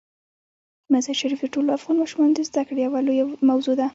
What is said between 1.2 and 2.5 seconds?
د ټولو افغان ماشومانو د